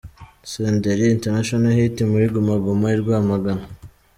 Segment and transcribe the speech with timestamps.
[0.51, 3.65] Senderi International Hit muri Guma Guma i Rwamagana.